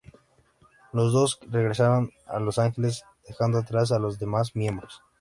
Los 0.93 1.13
dos 1.13 1.39
regresaron 1.51 2.09
a 2.25 2.39
Los 2.39 2.57
Ángeles, 2.57 3.03
dejando 3.27 3.59
atrás 3.59 3.91
a 3.91 3.99
los 3.99 4.17
demás 4.17 4.55
miembros. 4.55 5.03